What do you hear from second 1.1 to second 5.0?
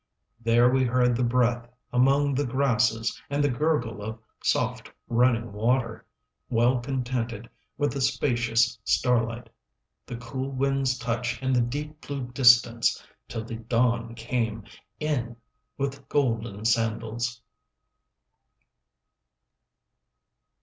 the breath among the grasses And the gurgle of soft